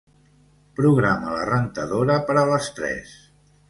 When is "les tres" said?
2.55-3.19